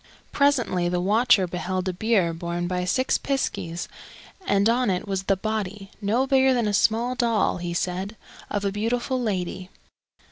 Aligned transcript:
Presently 0.31 0.89
the 0.89 0.99
watcher 0.99 1.45
beheld 1.45 1.87
a 1.87 1.93
bier 1.93 2.33
borne 2.33 2.65
by 2.67 2.85
six 2.85 3.19
piskies, 3.19 3.87
and 4.47 4.67
on 4.67 4.89
it 4.89 5.07
was 5.07 5.25
the 5.25 5.37
body 5.37 5.91
no 6.01 6.25
bigger 6.25 6.55
than 6.55 6.67
a 6.67 6.73
small 6.73 7.13
doll, 7.13 7.57
he 7.57 7.75
said 7.75 8.17
of 8.49 8.65
a 8.65 8.71
beautiful 8.71 9.21
lady. 9.21 9.69